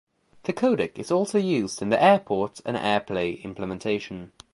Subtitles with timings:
[0.45, 4.31] The codec is also used in the AirPort and AirPlay implementation.